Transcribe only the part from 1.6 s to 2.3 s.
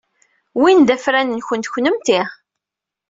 kennemti.